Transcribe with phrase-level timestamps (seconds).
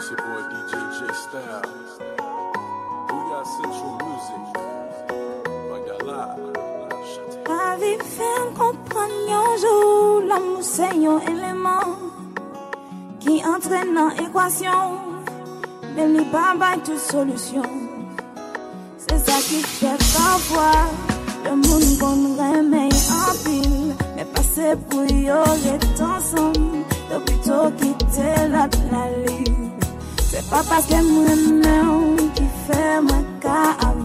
[0.00, 1.92] It's your boy DJ J Styles.
[3.06, 4.44] Booyah Central Music.
[7.46, 11.98] Ma vie fait comprendre un jour l'amour c'est un élément
[13.18, 14.80] qui entraîne dans l'équation,
[15.94, 17.62] mais il pas toute solution.
[18.96, 20.88] C'est ça qui fait parfois
[21.44, 28.48] le monde qu'on remet en pile, mais passer pour y rester ensemble, de plutôt quitter
[28.48, 29.59] la planète.
[30.30, 33.56] Se pa paske mwen mè ou ki fè mwen ka
[33.88, 33.99] avè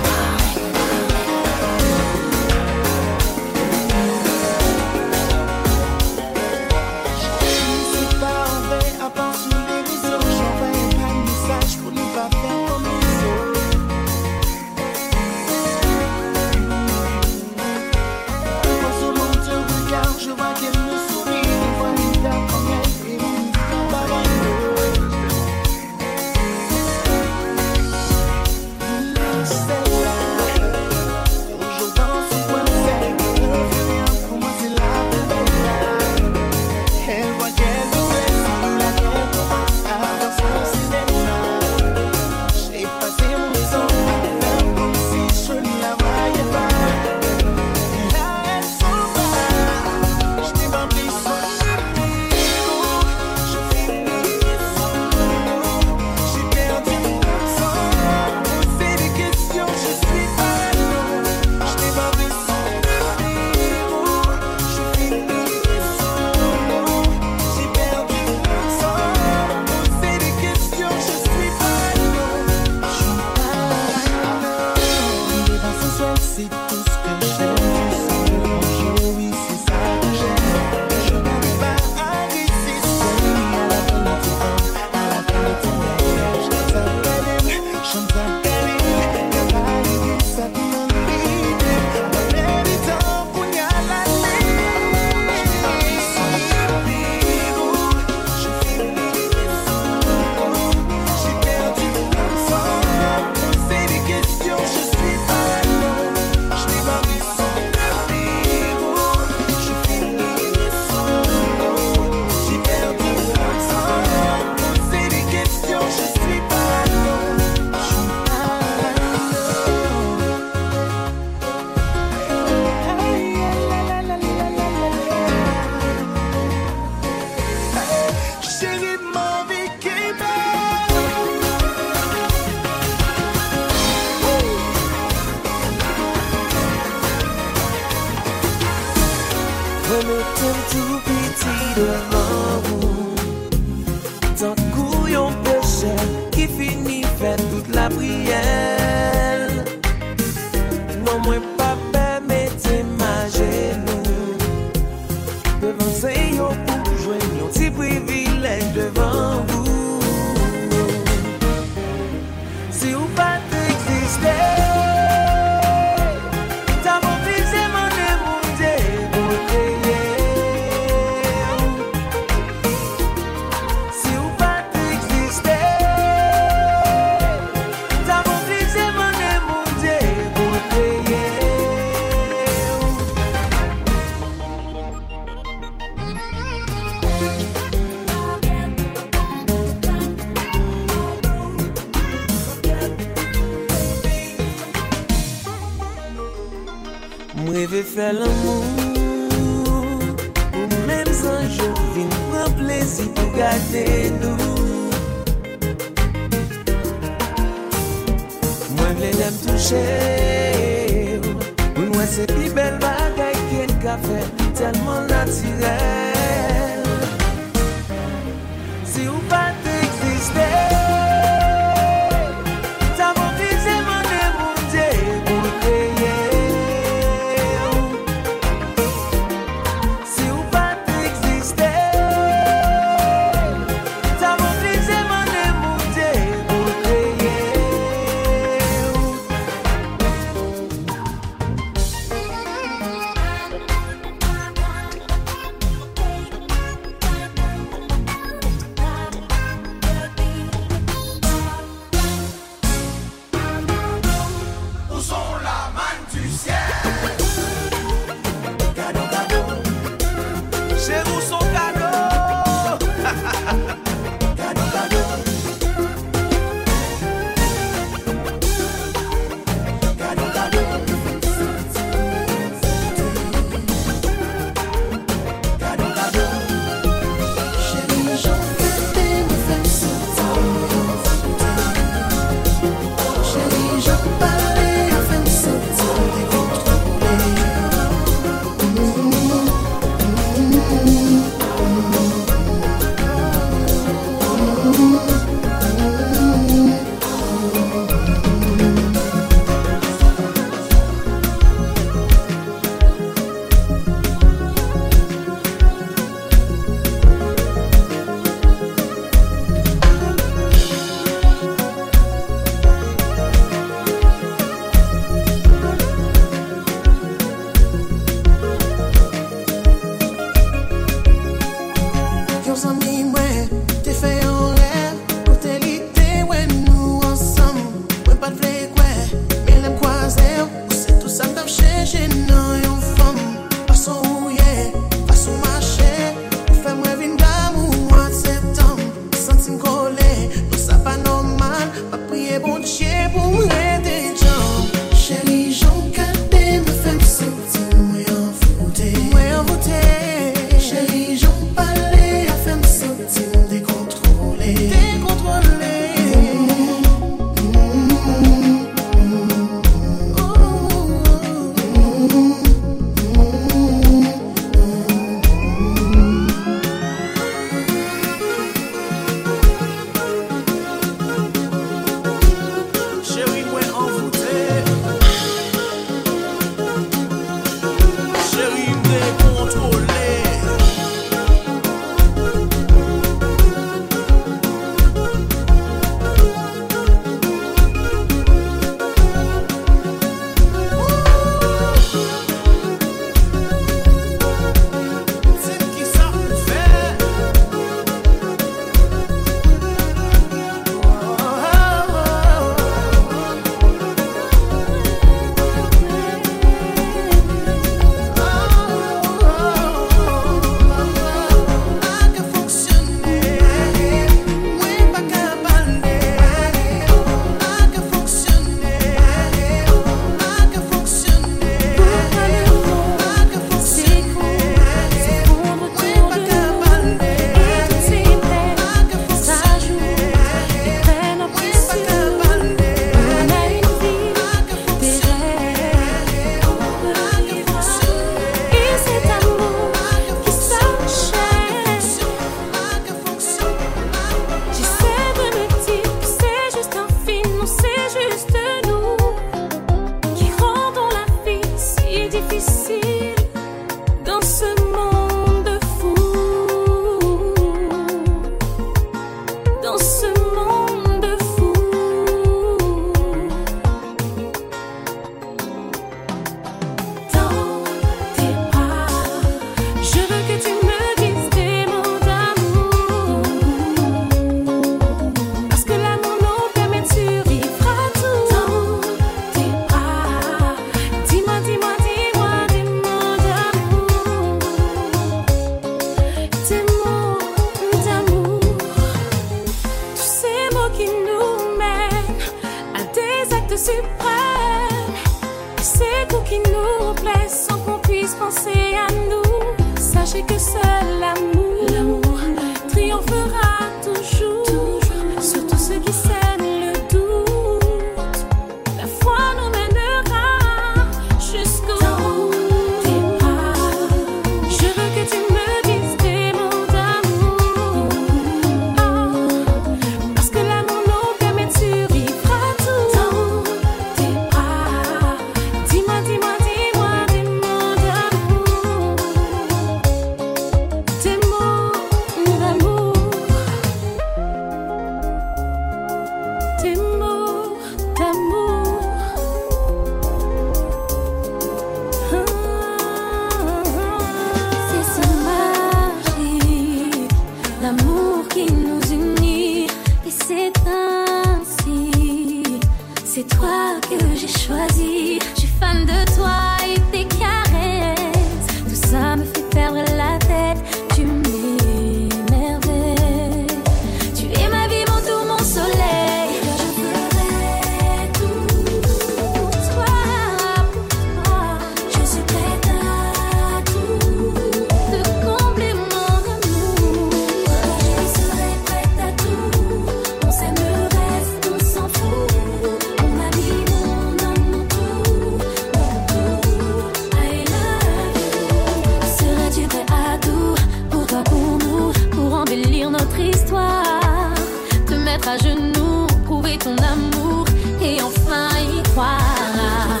[595.42, 597.44] genoux, prouver ton amour
[597.82, 600.00] et enfin y croire.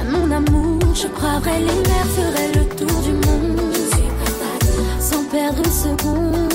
[0.00, 3.74] À mon amour, je braverai les mers, ferai le tour du monde
[5.00, 6.53] sans perdre une seconde.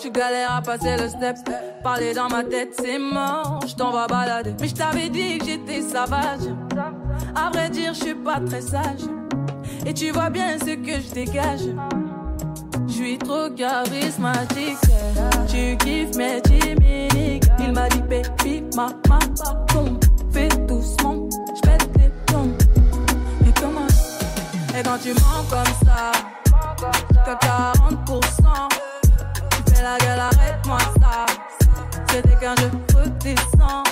[0.00, 1.36] Tu galères à passer le step.
[1.82, 3.60] Parler dans ma tête, c'est mort.
[3.66, 4.54] Je t'en balader.
[4.58, 6.48] Mais je t'avais dit que j'étais sauvage.
[7.34, 9.02] À vrai dire, je suis pas très sage.
[9.84, 11.60] Et tu vois bien ce que je dégage.
[12.88, 14.78] Je suis trop charismatique.
[15.48, 17.44] Tu kiffes mes timides.
[17.58, 19.18] Il m'a dit, baby, ma, ma,
[19.72, 19.98] boum.
[20.32, 22.56] Fais doucement, je pète les plombs.
[23.46, 23.86] Et comment?
[24.78, 26.12] Et quand tu mens comme ça,
[27.24, 28.69] que 40%.
[29.82, 31.24] La gueule, arrête-moi ça.
[32.10, 33.86] C'était qu'un jeu redescend.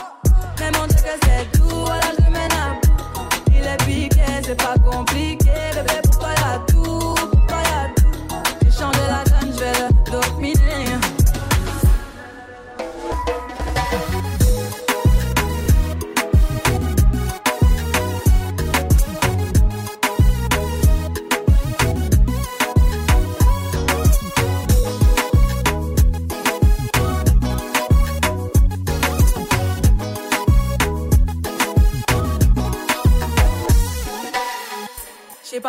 [0.60, 3.28] Mais mon que c'est doux, voilà je mène à bout.
[3.50, 5.50] Il est piqué, c'est pas compliqué.
[5.74, 7.37] Bébé, pourquoi y'a tout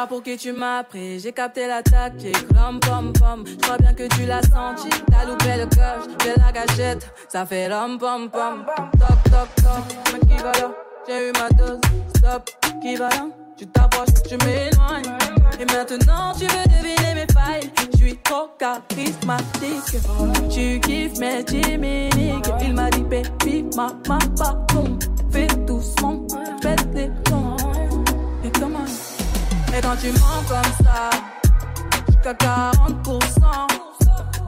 [0.08, 3.44] pour qui tu m'as pris, j'ai capté l'attaque, j'ai crom pom pom.
[3.46, 7.46] Je crois bien que tu l'as senti, t'as loupé le coche, j'ai la gâchette, ça
[7.46, 8.66] fait l'homme pom pom.
[9.00, 10.72] Toc toc toc, mais qui va là?
[11.08, 11.80] J'ai eu ma dose,
[12.16, 12.50] stop,
[12.82, 13.28] qui va là?
[13.58, 15.18] Tu t'approches, tu m'éloignes.
[15.60, 20.02] Et maintenant tu veux deviner mes failles, je suis trop charismatique.
[20.50, 24.98] Tu kiffes mes chimiques, il m'a dit baby, ma ma pa, boum.
[25.32, 26.26] Fais doucement,
[26.62, 27.49] pète les plombs.
[29.78, 31.10] Et quand tu mens comme ça,
[32.08, 33.68] jusqu'à 40%,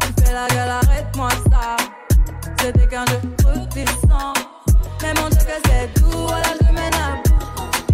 [0.02, 1.78] tu fais la gueule, arrête-moi ça.
[2.60, 4.38] C'était qu'un jeu redescend.
[5.02, 7.22] Mais mon Dieu que c'est doux, voilà je mène à.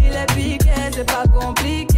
[0.00, 1.97] Il est piqué, c'est pas compliqué.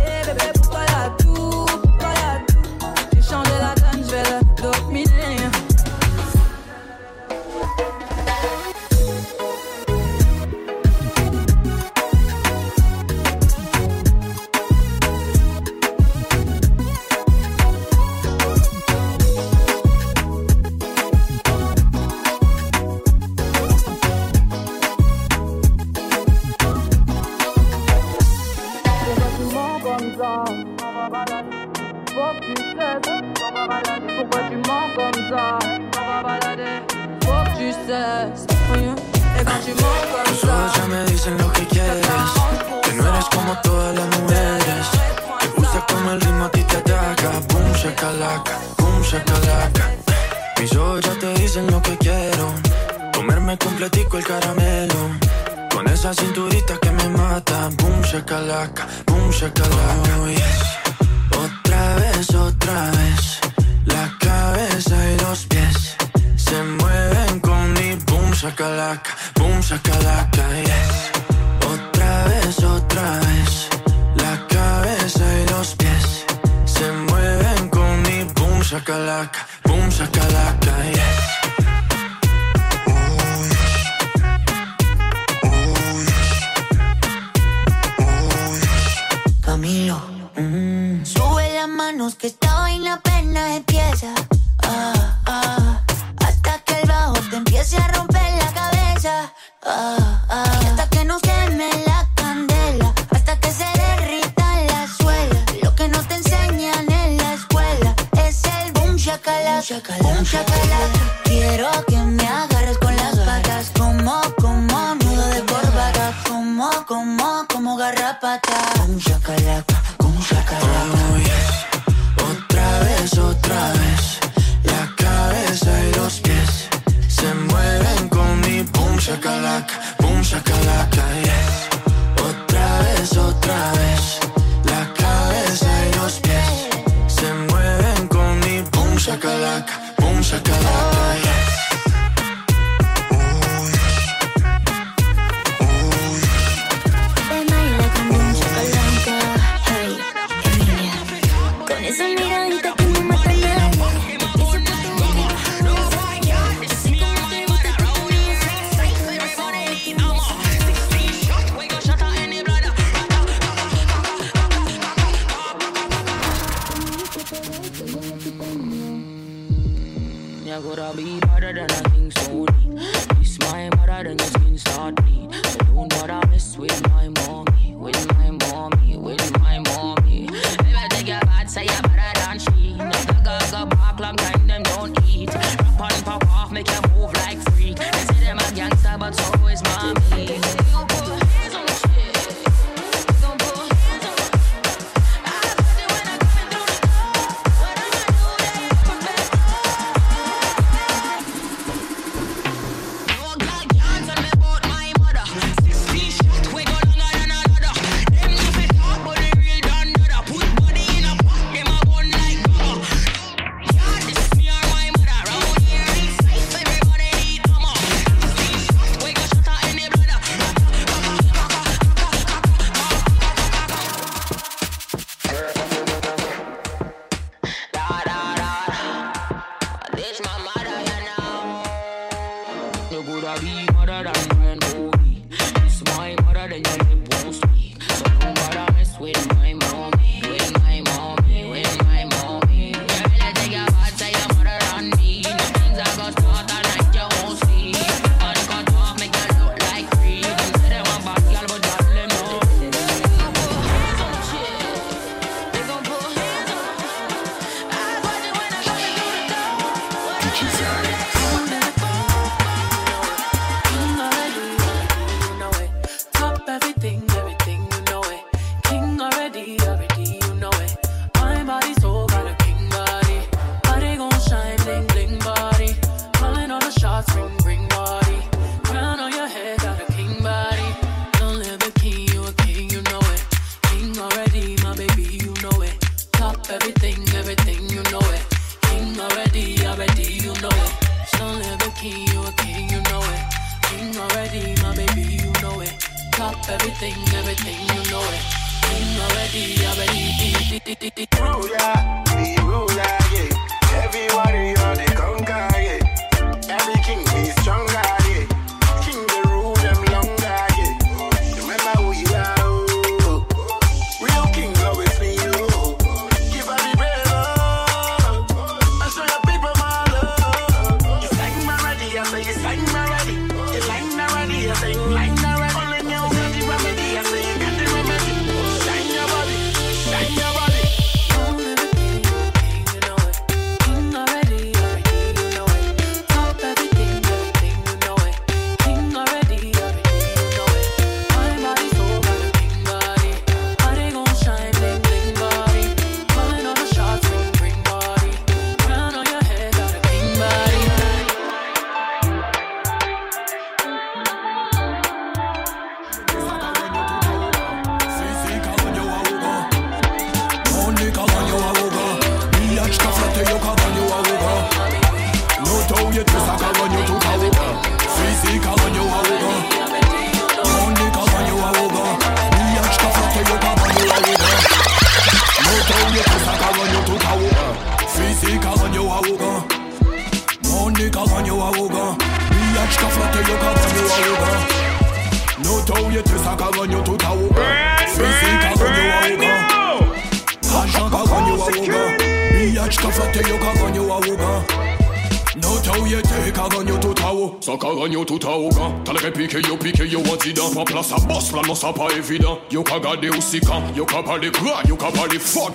[140.30, 141.29] saca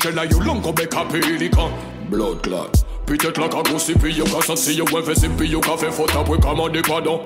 [0.06, 1.72] qu'elle you long comme un pélican.
[2.10, 2.70] Blood clot.
[3.06, 6.12] Peut-être la cagousse, puis y'a qu'à sentir, y'a un vessie, puis y'a qu'à faire faute,
[6.20, 7.22] après commander pardon.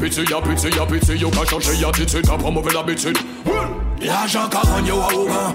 [0.00, 3.18] Pitié, y'a pitié, y'a pitié, y'a qu'à changer d'attitude, t'as pas mauvaise habitude.
[4.02, 5.52] L'argent qu'a gagné au Aougan,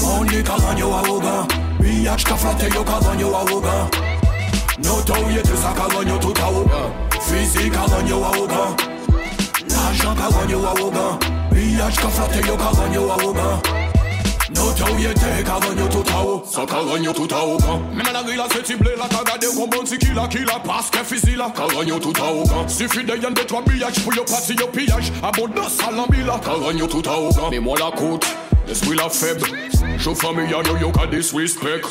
[0.00, 1.48] Money qu'a gagné au Aougan,
[1.80, 3.90] Billage qu'a flatté, y'a qu'a gagné au Aougan.
[4.82, 8.76] Notoriété, ça qu'a gagné tout à Physique qu'a gagné au Aougan,
[9.70, 11.18] L'argent qu'a gagné au Aougan,
[11.52, 13.77] Billage qu'a flatté, y'a qu'a gagné au
[14.50, 19.54] Notoye te kavanyo toutawo Sa kavanyo toutawo kan Menanari la se tible la tagade Ou
[19.54, 23.34] kon bonti ki la ki la paske fizi la Kavanyo toutawo kan Sifi de yon
[23.36, 27.76] de twa biyaj Pou yo pati yo piyaj Abondan salambi la Kavanyo toutawo kan Memo
[27.76, 28.24] la kout
[28.70, 29.44] Esprit la feb
[29.98, 31.84] Show for me, I know you got this respect.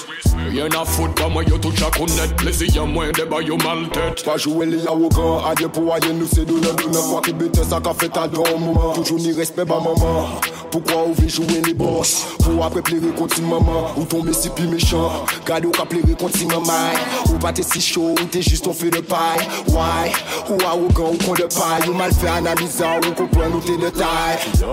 [0.49, 2.35] Rien à foutre, pas moi, yo touche à connaître.
[2.37, 4.23] Plaisir, moins débat, yo mal tête.
[4.23, 7.09] Pas jouer les arrogants, adieu pour rien, nous c'est donnant, donnant.
[7.09, 8.93] Quoi qui bête, ça qu'a fait à deux moments.
[8.93, 10.29] Toujours ni respect, ma maman.
[10.71, 12.25] Pourquoi on veut jouer les boss?
[12.43, 15.11] Pour après plairer contre une maman, ou tomber si plus méchant.
[15.45, 16.91] Garde ou qu'à plairer contre une maman.
[17.29, 19.45] Ou pas t'es si chaud, ou t'es juste on fait de paille.
[19.67, 20.11] Why?
[20.49, 21.89] Ou arrogant, ou con de paille.
[21.89, 24.65] Ou mal fait analyser, ou comprendre, ou t'es de taille.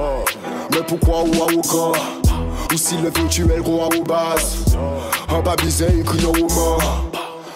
[0.71, 1.93] Mais pourquoi ou arrogant?
[2.75, 4.77] Ici le virtuel gros à base
[5.29, 6.79] Un pas bizarre écrit au roman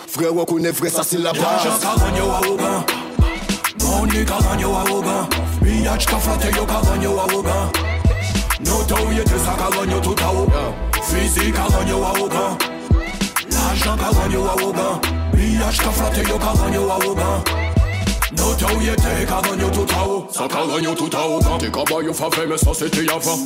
[0.07, 1.43] Frère reconnaît vrai ça c'est la base.
[3.83, 5.29] Money kaganyo wa oga
[5.61, 7.69] Miyaj kafate yo kaganyo wa oga
[8.61, 12.57] Noto ye te sa kaganyo tuta oga Fizi kaganyo wa oga
[13.51, 15.01] L'argent kaganyo wa oga
[15.35, 17.68] Miyaj kafate yo kaganyo wa oga
[18.39, 18.55] No
[19.27, 20.29] ka ganyo tout a.
[20.33, 20.49] Tout
[22.75, 23.39] c'était avant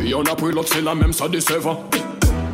[0.00, 0.34] Y'en a
[0.66, 1.84] c'est la même ça décevant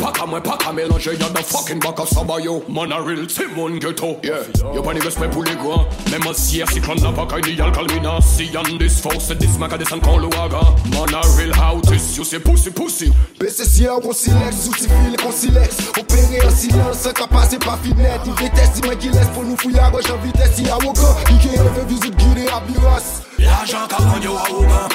[0.00, 3.26] Pas qu'à moi, pas qu'à mélanger, y'a the fucking back of Sabayo Man a real,
[3.28, 4.18] c'est mon ghetto.
[4.22, 4.38] Yeah,
[4.74, 5.86] y'a pas de respect pour les grands.
[6.10, 9.28] Même en sierre, si qu'on n'a pas qu'à ni y'a calmina Si y'en this force,
[9.38, 10.60] this mac a descend quand le waga
[10.90, 13.12] Man a real, how this, you say pussy pussy.
[13.38, 15.76] PCC on silex, outils fil qu'on silex.
[15.98, 18.20] Opérer en silence, sans qu'à passer par finette.
[18.26, 20.70] Il déteste, il m'a qui laisse pour nous fouiller à gauche en vitesse Il y
[20.70, 24.88] a Woka, il qui veut visite guider à Biros L'argent ka ganyo a wogan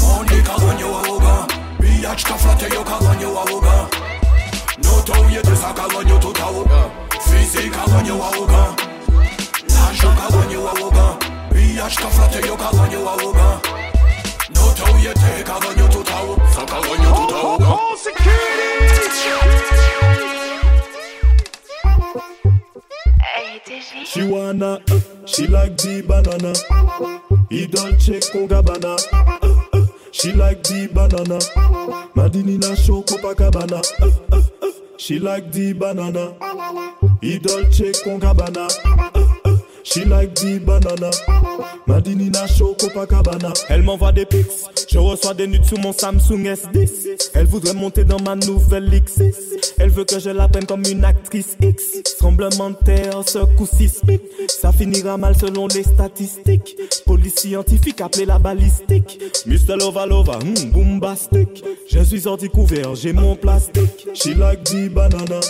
[0.00, 1.65] Money ka ganyo a
[2.06, 3.86] wogan Biyach ka flate yo ka ganyo a wogan
[4.78, 6.90] No tou yete sa ka ganyo tout a wogan
[7.20, 8.76] Fizi ka ganyo a wogan
[9.68, 11.18] L'argent ka ganyo a wogan
[11.50, 13.58] Biyach ka flate yo ka ganyo a wogan
[14.54, 17.96] No tou yete ka ganyo tout a wogan Sa ka ganyo tout a wogan All
[17.96, 18.46] security.
[24.06, 26.54] She wanna, uh, she like the banana.
[27.50, 29.65] He don't check Gabbana.
[30.12, 31.38] She like the banana.
[32.14, 33.82] Madini na show Copacabana.
[34.00, 36.34] Uh, uh, uh, she like the banana.
[37.20, 37.96] He don't check.
[38.06, 39.15] Uh, uh,
[39.96, 41.10] she like the banana.
[41.86, 43.52] Madini na show Copacabana.
[43.68, 44.46] Elle m'envoie des pics.
[44.88, 47.30] Je reçois des nudes sur mon Samsung S10.
[47.34, 49.34] Elle voudrait monter dans ma nouvelle X6.
[49.78, 52.02] Elle veut que je la prenne comme une actrice X.
[52.18, 54.22] Tremblement de terre, secousse sismique.
[54.48, 56.76] Ça finira mal selon les statistiques.
[57.06, 59.20] Police scientifique appelée la balistique.
[59.46, 59.76] Mr.
[59.78, 61.00] Lova Lova, hmm.
[61.88, 64.08] Je suis sorti couvert, j'ai mon plastique.
[64.14, 65.40] She like the banana.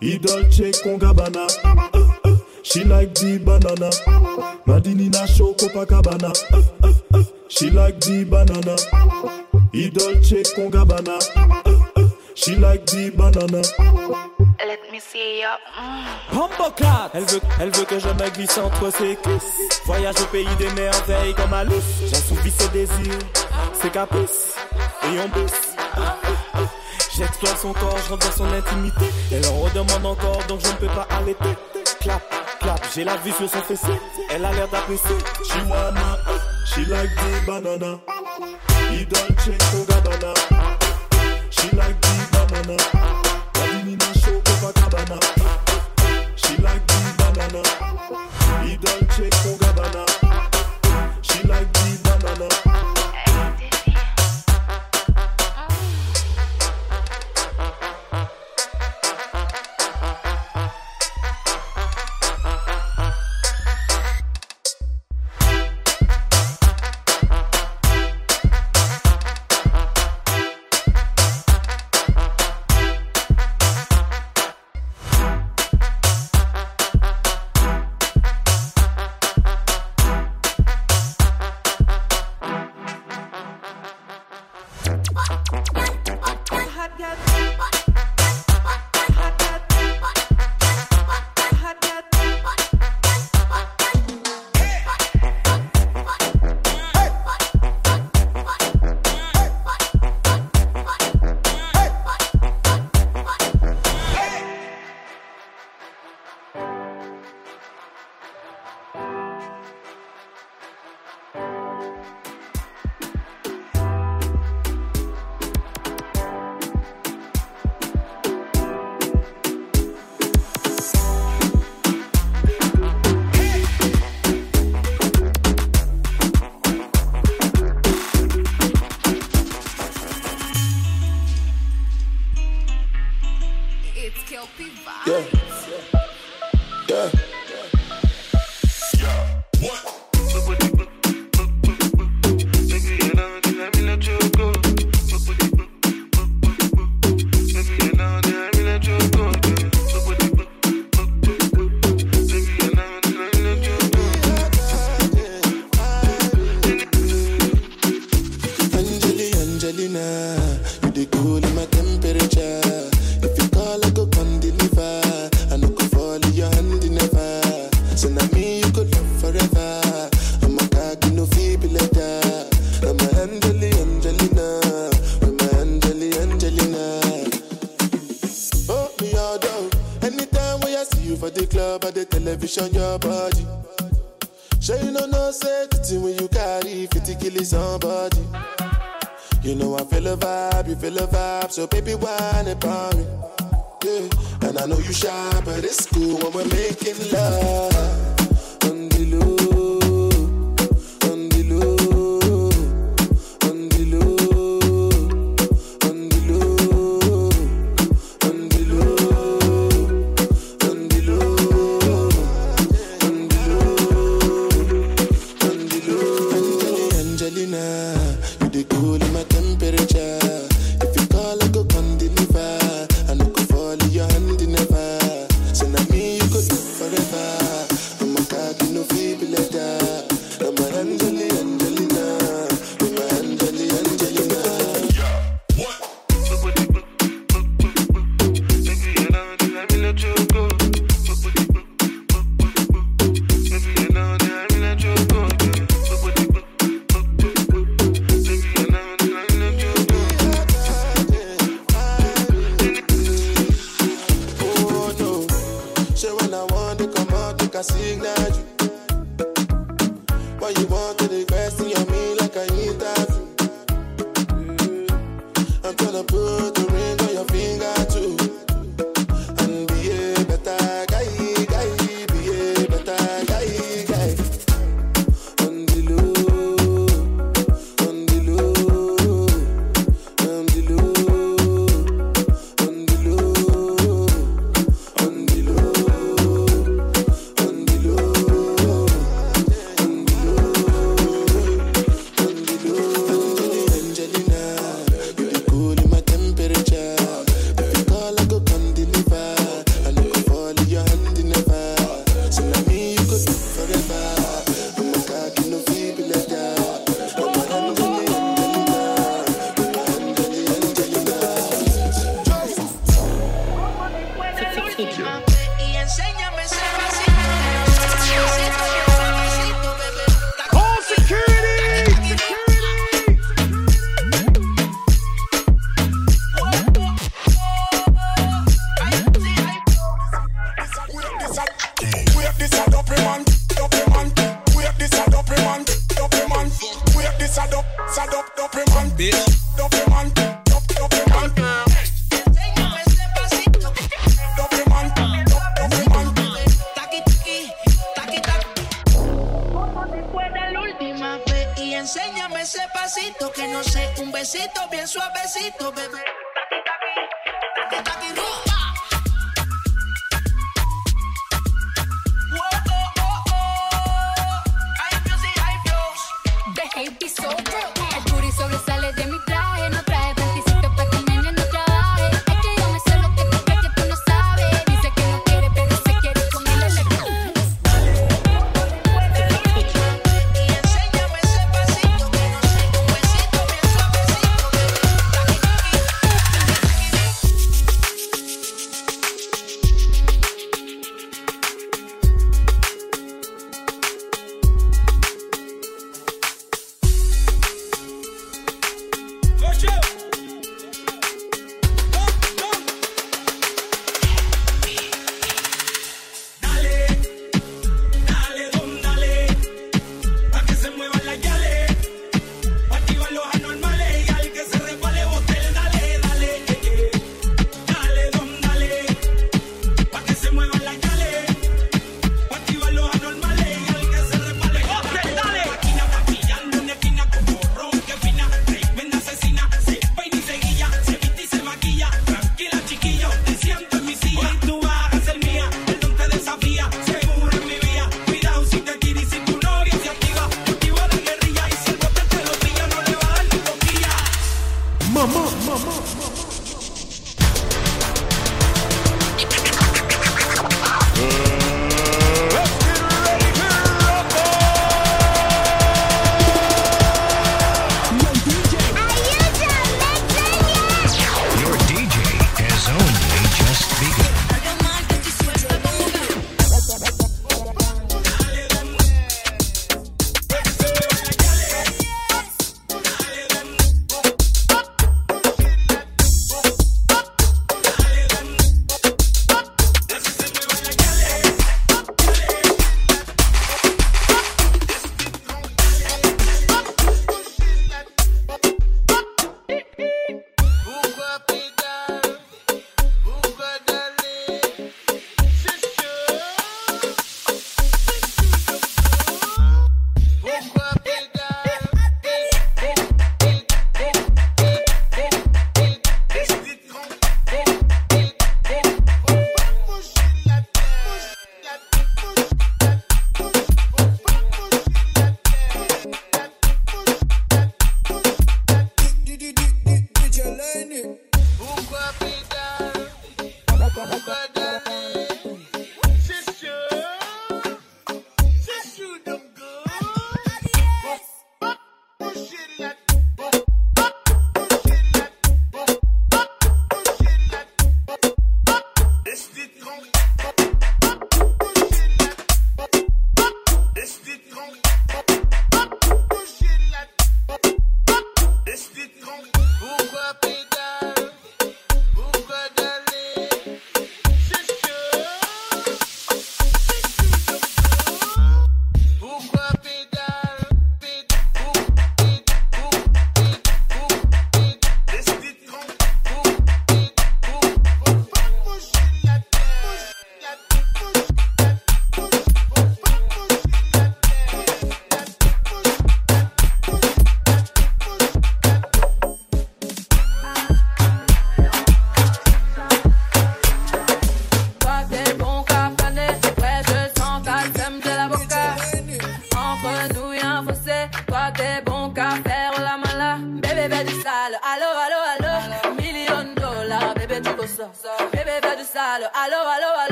[0.00, 1.46] Idol check Gabbana.
[1.62, 2.29] Uh, uh.
[2.62, 3.90] She like the banana.
[4.66, 6.30] Madini na show Copacabana.
[6.52, 7.24] Uh, uh, uh.
[7.48, 8.76] She like the banana.
[9.72, 11.16] Idol check Gabbana.
[11.36, 12.08] Uh, uh.
[12.34, 13.62] She like the banana.
[14.66, 15.56] Let me see ya.
[16.32, 20.46] Humbleclat elle veut, elle veut que je me glisse entre ses cuisses Voyage au pays
[20.58, 23.18] des merveilles comme Alice J'assouvis ses désirs,
[23.72, 24.54] ses caprices
[25.04, 25.74] Et on pousse
[27.16, 30.76] J'exploite son corps, je rentre dans son intimité Elle en redemande encore donc je ne
[30.76, 31.56] peux pas arrêter
[32.00, 32.22] Clap,
[32.60, 33.94] clap, j'ai la vue sur son fessier.
[34.30, 35.16] Elle a l'air d'apprécier.
[35.44, 36.18] She wanna,
[36.66, 38.00] she like the banana.
[38.90, 40.34] He don't check Gabbana
[41.50, 42.76] She like the banana.
[43.54, 45.18] Madini na show Copacabana
[46.36, 47.62] She like the banana.
[48.64, 49.29] He don't check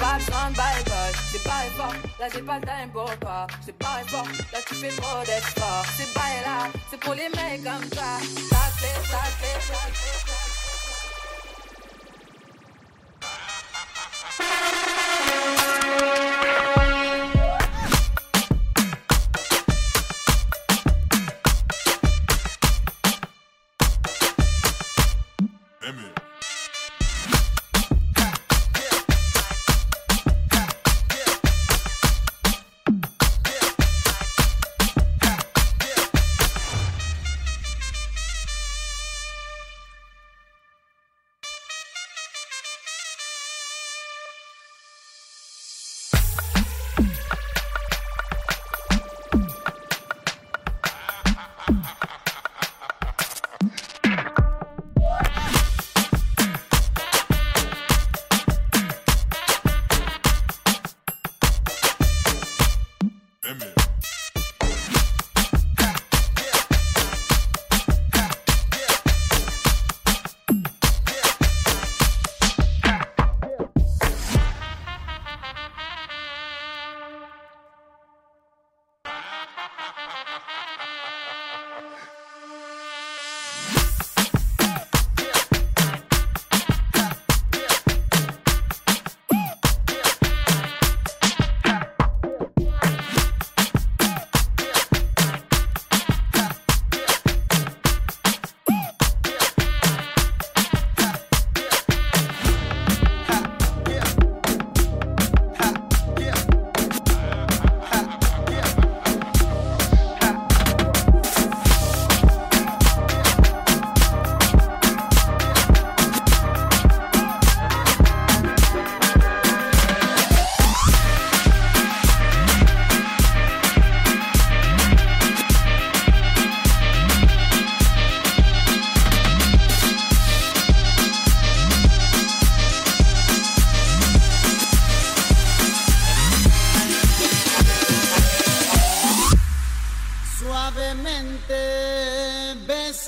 [0.00, 3.46] C'est pas effort, là j'ai pas le time pour toi.
[3.60, 5.84] C'est pas effort, là tu fais trop d'efforts.
[5.96, 8.18] C'est pas là, c'est pour les mecs comme ça.
[8.48, 10.39] Ça fait, ça fait, ça fait.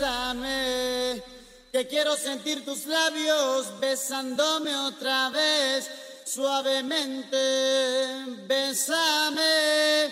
[0.02, 1.22] Bésame,
[1.72, 5.88] que quiero sentir tus labios besándome otra vez.
[6.24, 7.36] Suavemente,
[8.46, 10.10] bésame,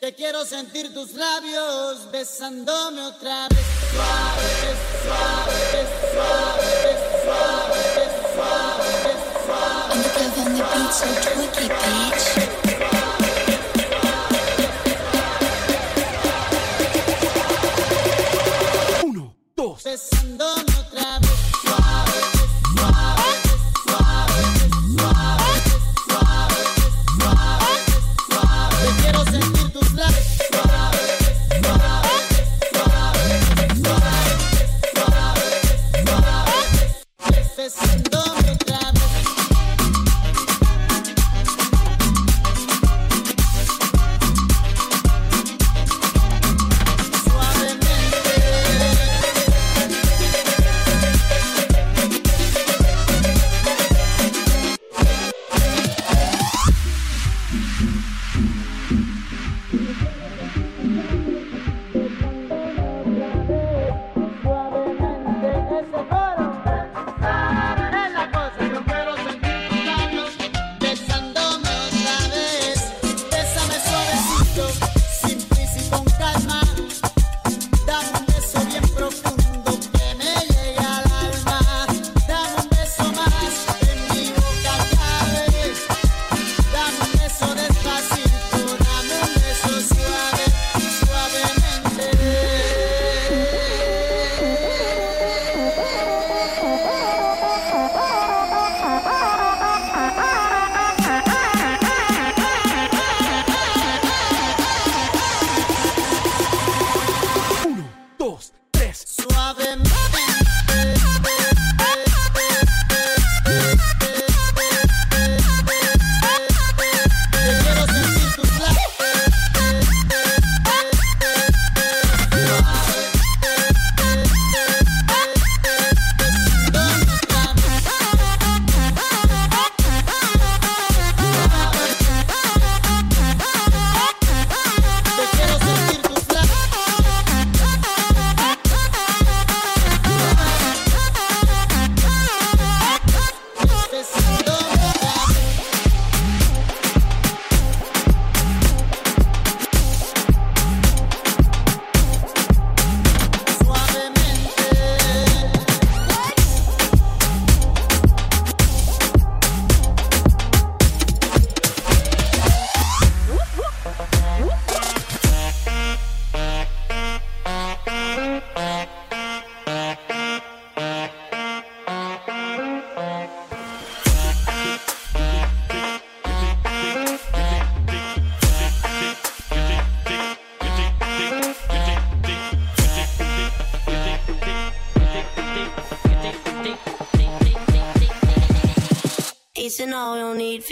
[0.00, 3.66] que quiero sentir tus labios besándome otra vez.
[3.92, 9.12] Suave, suave, suave, suave, suave,
[9.44, 9.92] suave.
[9.92, 10.42] Undercover
[11.02, 12.51] on the
[19.82, 20.71] Procesando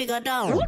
[0.00, 0.58] figure down.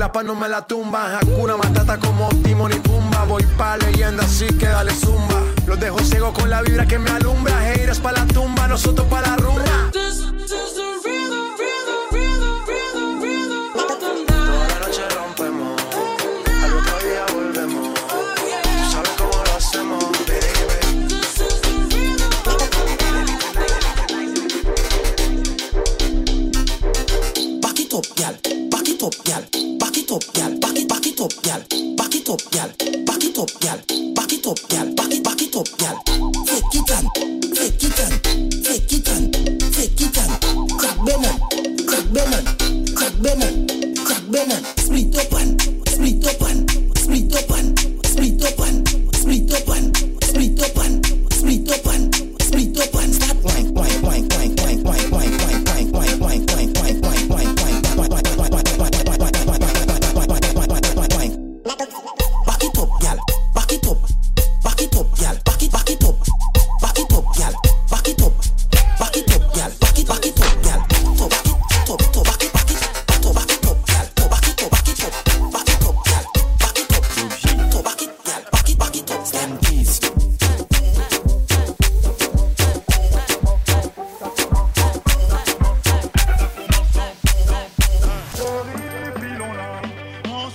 [0.00, 1.18] la paz no me la tumba.
[1.18, 3.24] Hakuna Matata como Timon y Pumba.
[3.24, 5.42] Voy pa' leyenda, así que dale zumba.
[5.66, 7.70] Los dejo ciego con la vibra que me alumbra.
[7.70, 9.90] Heiras pa' la tumba, nosotros pa' la rumba.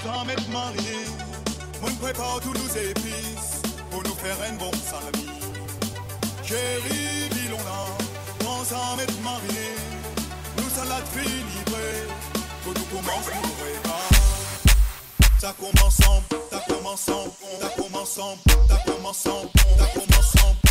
[0.06, 0.98] temps m'être marié,
[1.82, 5.28] mon prépare tous nos épices pour nous faire un bon salami.
[6.44, 7.82] Chérie, Bilona,
[8.40, 9.68] pense à m'être marié,
[10.58, 12.08] nous salades finirées,
[12.64, 14.08] pour nous commencer nos repas.
[15.40, 18.38] Ça commence, ça commence, ça commence, ça commence,
[18.70, 20.65] ça commence, ça commence.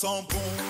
[0.00, 0.69] sent bon.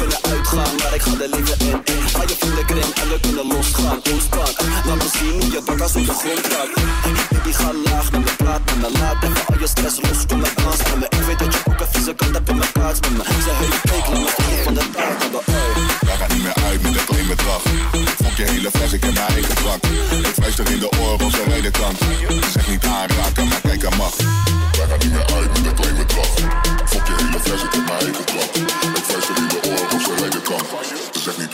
[0.00, 1.78] Kunnen uitgaan, maar ik ga er liever in
[2.14, 4.52] Ga je vrienden kring en we kunnen losgaan Ontspan,
[4.86, 6.70] laat me zien je bak op de grond gaat
[7.30, 10.38] Baby ga laag met me, praat met me Laat even al je stress los, kom
[10.40, 12.72] maar dans met me Ik weet dat je ook een vieze kant hebt in mijn
[12.72, 15.42] plaats met me Ze heeft fake, laat me van de taart hebben,
[16.06, 17.62] Wij gaan niet meer uit met een klein bedrag.
[18.22, 19.82] Fok je hele fles, ik heb mijn eigen drank.
[20.28, 21.98] Ik fluister in de oren of ze rijden tank.
[21.98, 24.14] Ze zegt niet aanraken, maar kijk aan mag.
[24.76, 25.55] Wij gaan niet meer uit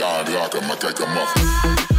[0.02, 1.91] Cardíaca, macaca, muff.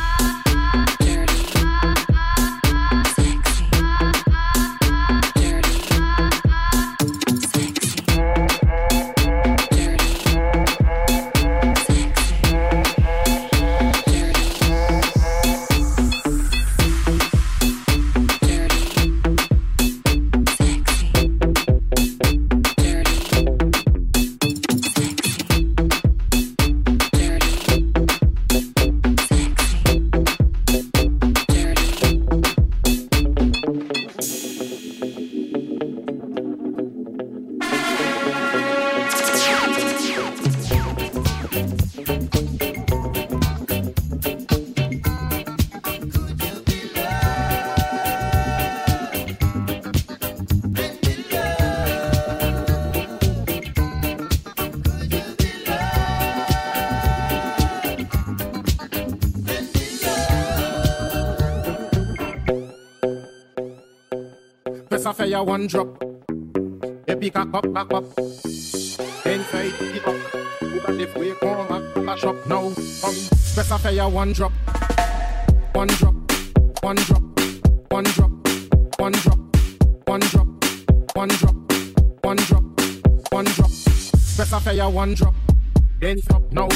[65.44, 65.88] a one drop.
[67.06, 68.04] Baby, cock up, back up.
[69.26, 70.16] Inside, keep up.
[70.86, 72.72] But if we come back, bash up now.
[73.02, 73.18] Come,
[73.54, 74.52] press a fire, one drop.
[75.74, 76.16] One drop,
[76.82, 77.24] one drop,
[77.90, 78.32] one drop,
[79.00, 79.40] one drop,
[80.00, 80.48] one drop,
[81.16, 81.56] one drop,
[82.24, 82.64] one drop,
[83.32, 83.72] one drop.
[84.36, 85.36] Press a fire, one drop.
[86.00, 86.70] Then stop now.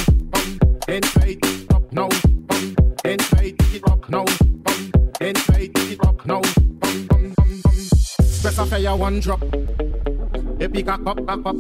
[9.08, 9.39] One drop.
[10.60, 11.55] Et puis, cock up, cock up.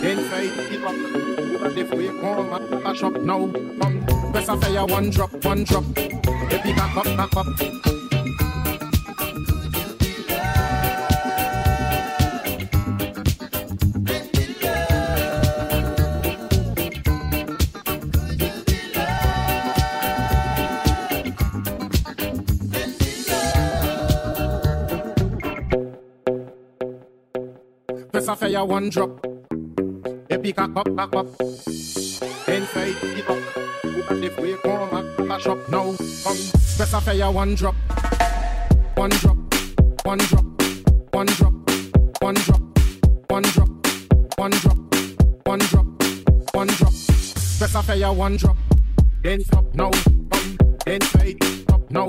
[0.00, 0.94] Inside, it up.
[1.60, 3.50] But if we come up, mash up now.
[3.80, 5.84] Come, best I fire one drop, one drop.
[5.98, 8.01] Et puis, cock up, cock up.
[28.42, 29.24] Fire one drop.
[30.28, 31.26] Et puis, cock up, cock up.
[32.48, 33.38] Inside, it up.
[34.08, 35.84] But if we come up, mash up now.
[36.24, 36.40] Come,
[36.76, 37.76] best I fire one drop.
[38.96, 39.36] One drop,
[40.04, 40.44] one drop,
[41.12, 41.54] one drop,
[42.20, 42.62] one drop,
[43.28, 43.68] one drop,
[44.36, 44.78] one drop,
[45.44, 45.86] one drop,
[46.52, 46.92] one drop.
[47.60, 48.56] Best I fire one drop.
[49.22, 49.90] Then stop now.
[50.30, 52.08] Come, inside, stop now.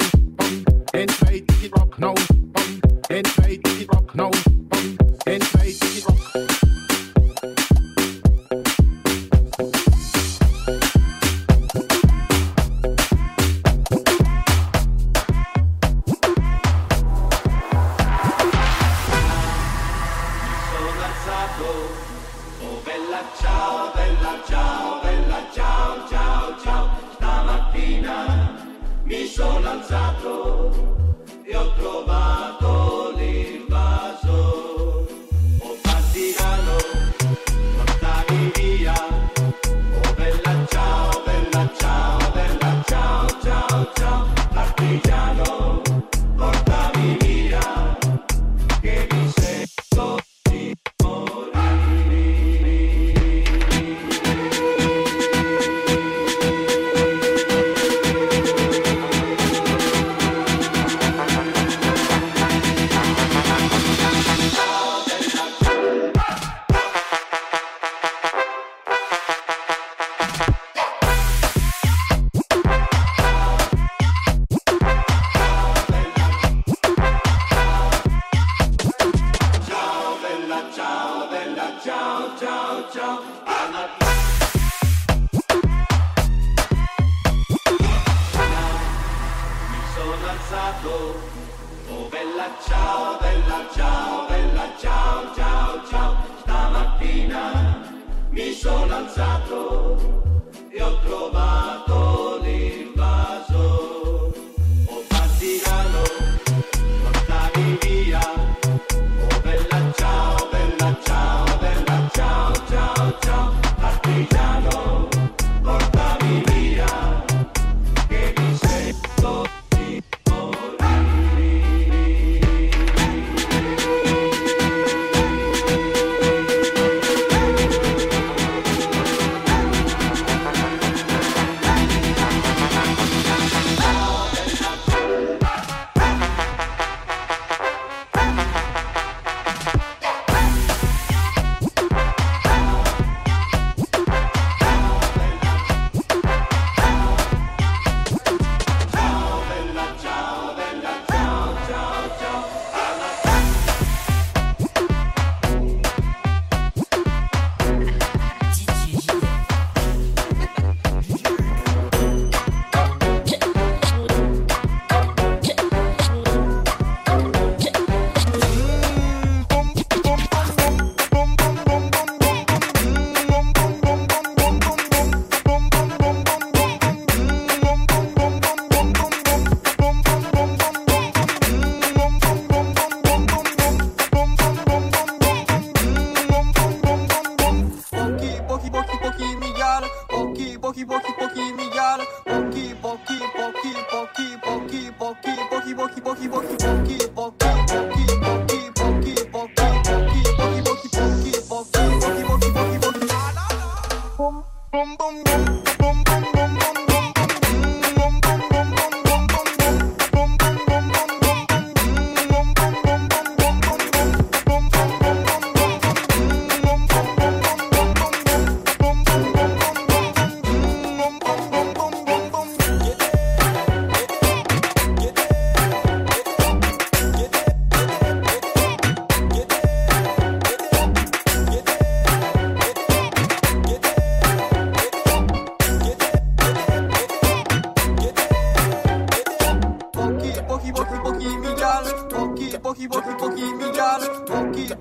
[98.64, 99.73] Sono alzato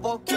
[0.04, 0.31] okay.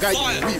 [0.00, 0.59] 盖骨立。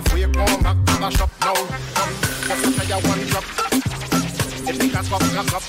[0.00, 1.54] the we come back to the shop now.
[1.54, 2.14] Come,
[2.48, 3.44] bust a fire one drop.
[4.64, 5.62] they fingers cock, cock up.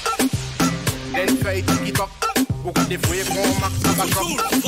[1.13, 2.09] Then try to get up.
[2.63, 4.64] Who got the freak come back to the shop?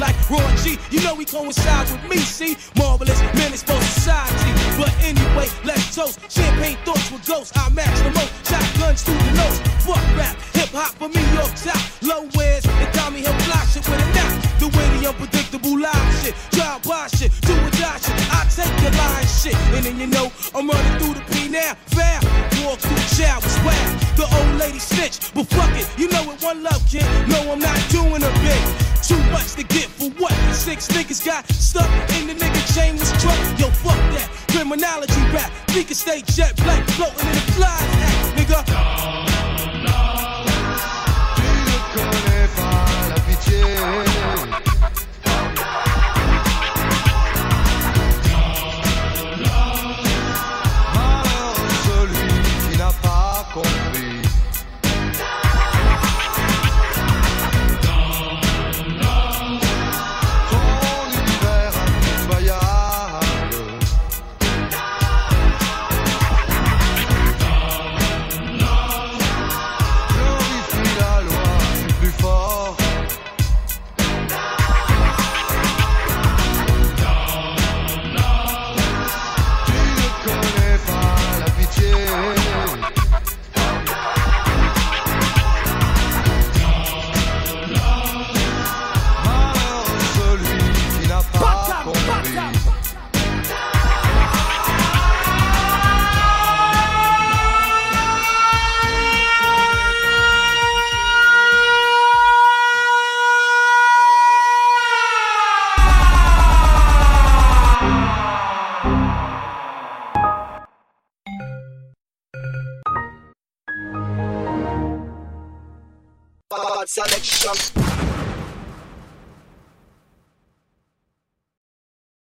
[0.00, 2.56] Like Raw G, you know he coincides with me, see?
[2.76, 4.52] Marvelous men is for society.
[4.76, 6.18] But anyway, let's toast.
[6.30, 7.52] Champagne thoughts with ghosts.
[7.56, 8.32] I match the most.
[8.48, 9.63] Shotguns through the nose.
[35.94, 37.43] State stay jet black, floating in the